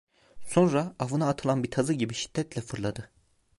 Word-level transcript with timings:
Sonra 0.47 0.95
avına 0.99 1.29
atılan 1.29 1.63
bir 1.63 1.71
tazı 1.71 1.93
gibi 1.93 2.13
şiddetle 2.13 2.61
fırladı. 2.61 3.11